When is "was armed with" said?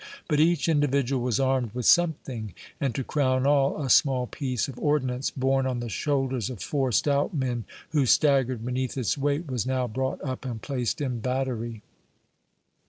1.21-1.85